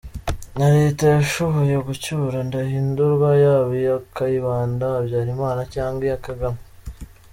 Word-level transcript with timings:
Nta 0.55 0.67
leta 0.77 1.03
yashoboye 1.15 1.75
gucyura 1.87 2.37
Ndahindurwa, 2.47 3.29
yaba 3.43 3.71
iya 3.81 3.95
Kayibanda, 4.15 4.85
Habyarimana, 4.95 5.61
cyangwa 5.73 6.01
iya 6.07 6.23
Kagame. 6.27 6.61